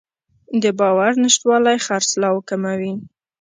د 0.63 0.65
باور 0.79 1.11
نشتوالی 1.23 1.77
خرڅلاو 1.85 2.45
کموي. 2.49 2.93